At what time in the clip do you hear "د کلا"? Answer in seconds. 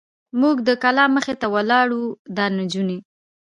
0.67-1.05